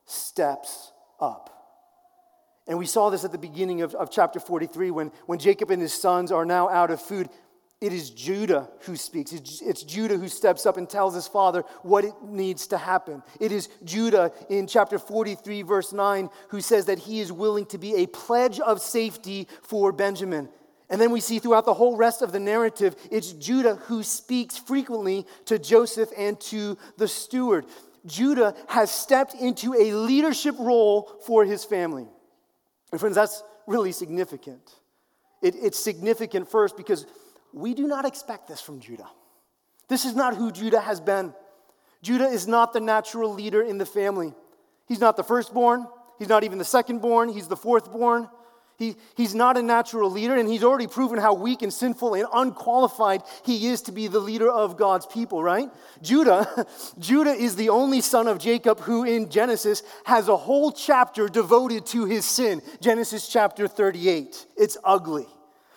[0.06, 1.50] steps up.
[2.68, 5.82] And we saw this at the beginning of, of chapter 43 when, when Jacob and
[5.82, 7.30] his sons are now out of food.
[7.84, 9.34] It is Judah who speaks.
[9.34, 13.22] It's, Judah who steps up and tells his father what it needs to happen.
[13.42, 17.78] It is Judah in chapter 43, verse 9, who says that he is willing to
[17.78, 20.48] be a pledge of safety for Benjamin.
[20.90, 24.58] And then we see throughout the whole rest of the narrative, it's Judah who speaks
[24.58, 27.66] frequently to Joseph and to the steward.
[28.06, 32.08] Judah has stepped into a leadership role for his family.
[32.94, 34.74] And friends, that's really significant.
[35.42, 37.06] It, it's significant first because
[37.54, 39.08] we do not expect this from Judah.
[39.88, 41.34] This is not who Judah has been.
[42.02, 44.34] Judah is not the natural leader in the family.
[44.88, 45.88] He's not the firstborn,
[46.20, 48.30] he's not even the secondborn, he's the fourthborn.
[48.78, 52.26] He, he's not a natural leader, and he's already proven how weak and sinful and
[52.34, 55.70] unqualified he is to be the leader of God's people, right?
[56.02, 56.66] Judah,
[57.00, 61.86] Judah is the only son of Jacob who in Genesis has a whole chapter devoted
[61.88, 62.64] to his sin.
[62.82, 64.46] Genesis chapter 38.
[64.58, 65.28] It's ugly.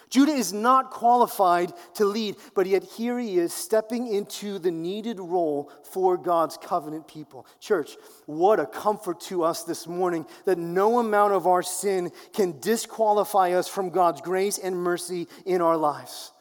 [0.08, 5.18] Judah is not qualified to lead, but yet here he is stepping into the needed
[5.18, 7.46] role for God's covenant people.
[7.60, 7.96] Church,
[8.26, 13.52] what a comfort to us this morning that no amount of our sin can disqualify
[13.52, 16.32] us from God's grace and mercy in our lives.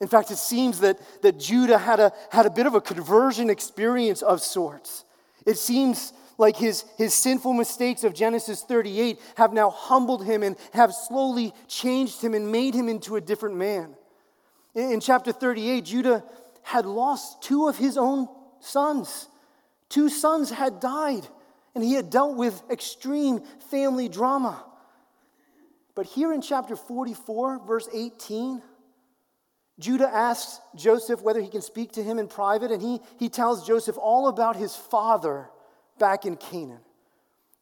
[0.00, 3.48] In fact, it seems that, that Judah had a, had a bit of a conversion
[3.48, 5.04] experience of sorts.
[5.46, 10.56] It seems like his, his sinful mistakes of Genesis 38 have now humbled him and
[10.72, 13.94] have slowly changed him and made him into a different man.
[14.74, 16.24] In, in chapter 38, Judah
[16.62, 18.28] had lost two of his own
[18.60, 19.28] sons.
[19.88, 21.26] Two sons had died,
[21.74, 24.62] and he had dealt with extreme family drama.
[25.94, 28.60] But here in chapter 44, verse 18,
[29.78, 33.66] Judah asks Joseph whether he can speak to him in private, and he, he tells
[33.66, 35.48] Joseph all about his father
[35.98, 36.80] back in Canaan.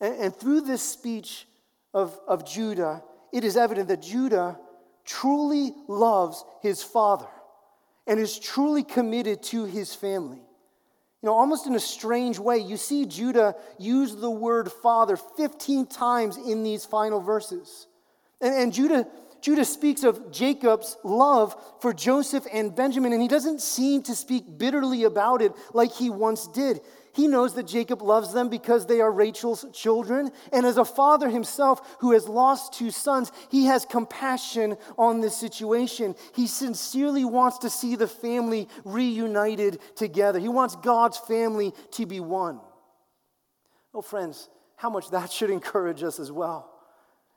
[0.01, 1.47] And, and through this speech
[1.93, 4.59] of, of Judah, it is evident that Judah
[5.05, 7.29] truly loves his father
[8.07, 10.39] and is truly committed to his family.
[11.23, 15.87] You know, almost in a strange way, you see Judah use the word father 15
[15.87, 17.87] times in these final verses.
[18.43, 19.07] And, and Judah,
[19.41, 24.59] Judah speaks of Jacob's love for Joseph and Benjamin, and he doesn't seem to speak
[24.59, 26.81] bitterly about it like he once did.
[27.15, 30.33] He knows that Jacob loves them because they are Rachel's children.
[30.53, 35.37] And as a father himself who has lost two sons, he has compassion on this
[35.37, 36.17] situation.
[36.35, 40.41] He sincerely wants to see the family reunited together.
[40.41, 42.61] He wants God's family to be one.
[43.95, 46.69] Oh, friends, how much that should encourage us as well.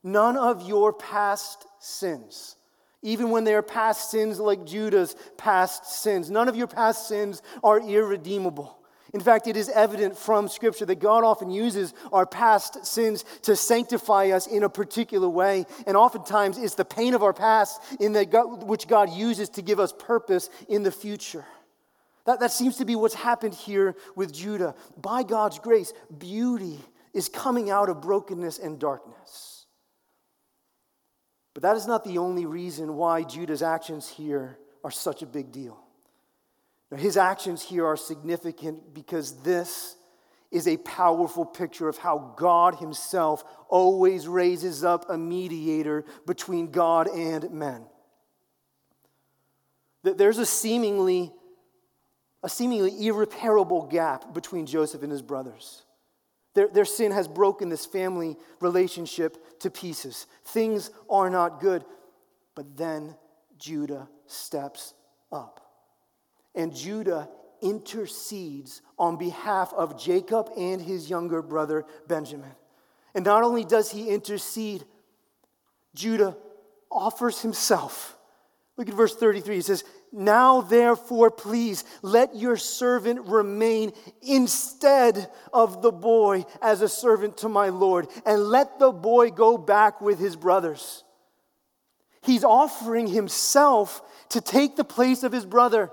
[0.03, 2.55] None of your past sins
[3.03, 6.31] even when they are past sins like Judah's past sins.
[6.31, 8.77] None of your past sins are irredeemable.
[9.13, 13.55] In fact, it is evident from Scripture that God often uses our past sins to
[13.55, 15.65] sanctify us in a particular way.
[15.85, 19.93] And oftentimes, it's the pain of our past in which God uses to give us
[19.93, 21.45] purpose in the future.
[22.25, 24.75] That, that seems to be what's happened here with Judah.
[25.01, 26.79] By God's grace, beauty
[27.13, 29.65] is coming out of brokenness and darkness.
[31.53, 35.51] But that is not the only reason why Judah's actions here are such a big
[35.51, 35.79] deal.
[36.91, 39.95] Now, his actions here are significant because this
[40.51, 47.07] is a powerful picture of how God Himself always raises up a mediator between God
[47.07, 47.85] and men.
[50.03, 51.33] That there's a seemingly
[52.43, 55.83] a seemingly irreparable gap between Joseph and his brothers.
[56.53, 60.27] Their, their sin has broken this family relationship to pieces.
[60.45, 61.83] Things are not good.
[62.55, 63.15] But then
[63.57, 64.93] Judah steps
[65.31, 65.66] up
[66.57, 67.29] and Judah
[67.61, 72.51] intercedes on behalf of Jacob and his younger brother Benjamin.
[73.15, 74.83] And not only does he intercede,
[75.95, 76.35] Judah
[76.91, 78.17] offers himself.
[78.75, 79.55] Look at verse 33.
[79.55, 83.91] He says, Now therefore, please let your servant remain
[84.21, 89.57] instead of the boy as a servant to my Lord, and let the boy go
[89.57, 91.03] back with his brothers.
[92.21, 95.91] He's offering himself to take the place of his brother.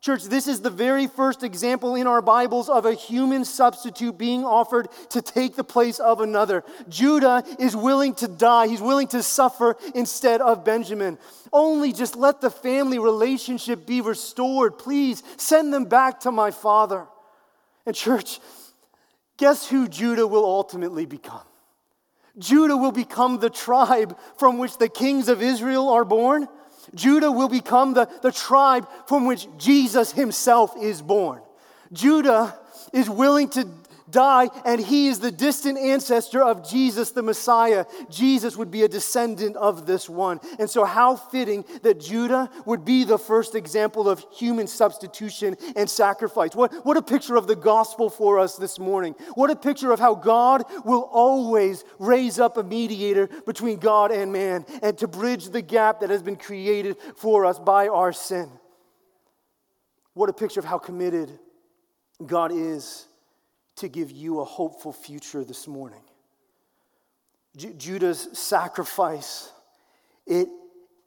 [0.00, 4.46] Church, this is the very first example in our Bibles of a human substitute being
[4.46, 6.64] offered to take the place of another.
[6.88, 11.18] Judah is willing to die, he's willing to suffer instead of Benjamin.
[11.52, 14.78] Only just let the family relationship be restored.
[14.78, 17.06] Please send them back to my father.
[17.84, 18.40] And, church,
[19.36, 21.42] guess who Judah will ultimately become?
[22.38, 26.48] Judah will become the tribe from which the kings of Israel are born.
[26.94, 31.40] Judah will become the, the tribe from which Jesus himself is born.
[31.92, 32.58] Judah
[32.92, 33.68] is willing to
[34.10, 37.84] die, and he is the distant ancestor of Jesus the Messiah.
[38.08, 40.40] Jesus would be a descendant of this one.
[40.58, 45.88] And so, how fitting that Judah would be the first example of human substitution and
[45.88, 46.54] sacrifice.
[46.54, 49.14] What, what a picture of the gospel for us this morning.
[49.34, 54.32] What a picture of how God will always raise up a mediator between God and
[54.32, 58.50] man and to bridge the gap that has been created for us by our sin.
[60.14, 61.38] What a picture of how committed
[62.26, 63.06] God is
[63.80, 66.02] to give you a hopeful future this morning.
[67.56, 69.52] J- Judah's sacrifice,
[70.26, 70.48] it,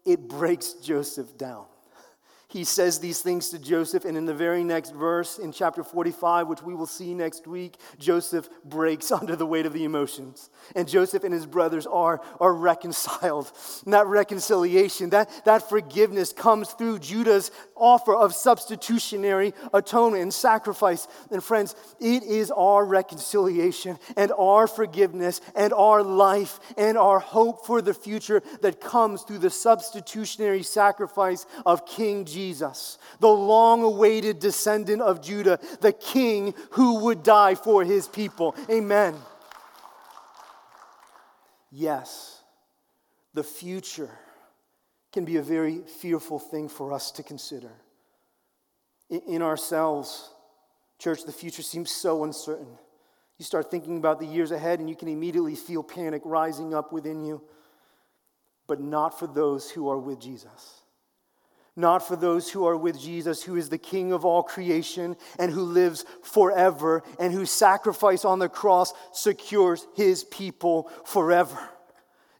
[0.05, 1.65] it breaks Joseph down.
[2.53, 6.47] He says these things to Joseph, and in the very next verse, in chapter 45,
[6.47, 10.51] which we will see next week, Joseph breaks under the weight of the emotions.
[10.75, 13.51] And Joseph and his brothers are, are reconciled.
[13.85, 21.07] And that reconciliation, that, that forgiveness comes through Judah's offer of substitutionary atonement and sacrifice.
[21.31, 27.65] And friends, it is our reconciliation and our forgiveness and our life and our hope
[27.65, 32.42] for the future that comes through the substitutionary sacrifice of King Jesus.
[32.43, 38.53] Jesus, the long awaited descendant of Judah, the king who would die for his people.
[38.69, 39.15] Amen.
[41.71, 42.41] Yes,
[43.33, 44.09] the future
[45.13, 47.71] can be a very fearful thing for us to consider.
[49.09, 50.29] In ourselves,
[50.99, 52.77] church, the future seems so uncertain.
[53.37, 56.91] You start thinking about the years ahead, and you can immediately feel panic rising up
[56.91, 57.41] within you,
[58.67, 60.82] but not for those who are with Jesus
[61.75, 65.51] not for those who are with Jesus, who is the King of all creation and
[65.51, 71.57] who lives forever, and whose sacrifice on the cross secures his people forever.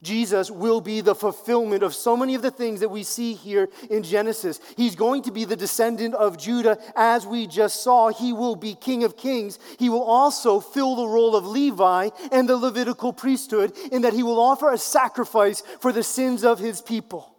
[0.04, 3.70] Jesus will be the fulfillment of so many of the things that we see here
[3.90, 4.60] in Genesis.
[4.76, 8.10] He's going to be the descendant of Judah, as we just saw.
[8.10, 9.60] He will be King of Kings.
[9.80, 14.24] He will also fill the role of Levi and the Levitical priesthood, in that he
[14.24, 17.33] will offer a sacrifice for the sins of his people.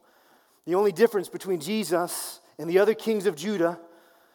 [0.66, 3.78] The only difference between Jesus and the other kings of Judah,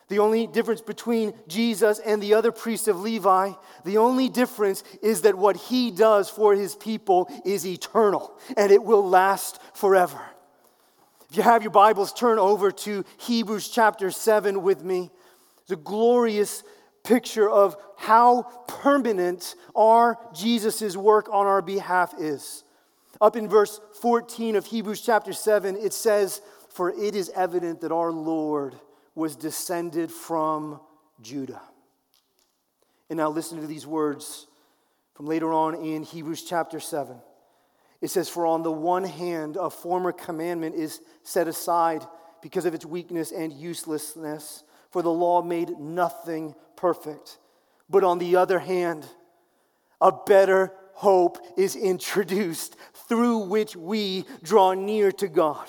[0.09, 3.51] the only difference between Jesus and the other priests of Levi,
[3.86, 8.84] the only difference is that what he does for his people is eternal and it
[8.84, 10.19] will last forever.
[11.30, 15.11] If you have your Bibles, turn over to Hebrews chapter 7 with me.
[15.71, 16.63] A glorious
[17.03, 22.63] picture of how permanent our Jesus' work on our behalf is.
[23.22, 27.91] Up in verse 14 of Hebrews chapter 7, it says, For it is evident that
[27.91, 28.76] our Lord
[29.13, 30.80] was descended from
[31.22, 31.61] Judah.
[33.09, 34.47] And now listen to these words
[35.15, 37.17] from later on in Hebrews chapter 7.
[37.99, 42.05] It says, For on the one hand, a former commandment is set aside
[42.41, 47.38] because of its weakness and uselessness, for the law made nothing perfect.
[47.89, 49.05] But on the other hand,
[49.99, 52.76] a better hope is introduced
[53.08, 55.66] through which we draw near to God.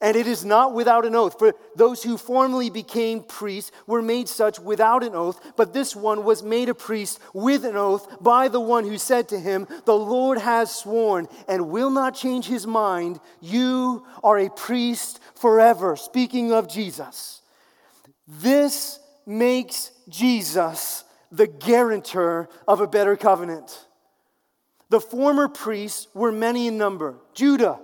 [0.00, 4.28] And it is not without an oath, for those who formerly became priests were made
[4.28, 8.46] such without an oath, but this one was made a priest with an oath by
[8.46, 12.64] the one who said to him, The Lord has sworn and will not change his
[12.64, 13.18] mind.
[13.40, 15.96] You are a priest forever.
[15.96, 17.42] Speaking of Jesus,
[18.28, 21.02] this makes Jesus
[21.32, 23.84] the guarantor of a better covenant.
[24.90, 27.16] The former priests were many in number.
[27.32, 27.80] Judah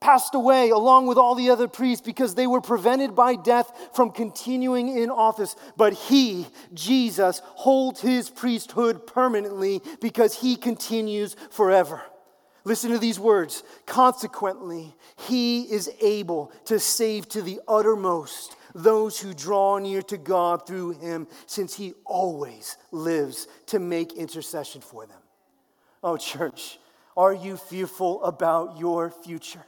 [0.00, 4.10] passed away along with all the other priests because they were prevented by death from
[4.10, 5.56] continuing in office.
[5.78, 12.02] But he, Jesus, holds his priesthood permanently because he continues forever.
[12.64, 13.62] Listen to these words.
[13.86, 20.66] Consequently, he is able to save to the uttermost those who draw near to God
[20.66, 25.18] through him, since he always lives to make intercession for them.
[26.04, 26.78] Oh, church,
[27.16, 29.64] are you fearful about your future?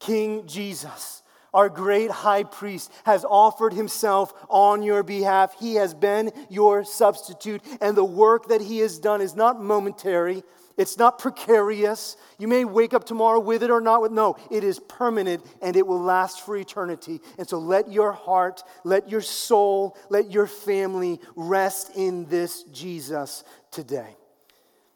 [0.00, 5.54] King Jesus, our great high priest, has offered himself on your behalf.
[5.60, 10.42] He has been your substitute, and the work that he has done is not momentary.
[10.78, 12.16] It's not precarious.
[12.38, 15.76] You may wake up tomorrow with it or not with no, it is permanent and
[15.76, 17.20] it will last for eternity.
[17.36, 23.42] And so let your heart, let your soul, let your family rest in this Jesus
[23.72, 24.17] today.